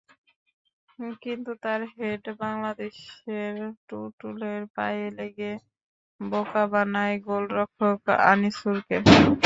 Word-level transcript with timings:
কিন্তু 1.23 1.51
তাঁর 1.63 1.81
হেড 1.93 2.23
বাংলাদেশের 2.39 3.53
টুটুলের 3.87 4.61
পায়ে 4.75 5.05
লেগে 5.17 5.51
বোকা 6.19 6.63
বানায় 6.71 7.15
গোলরক্ষক 7.25 7.99
আনিসুরকে। 8.29 8.97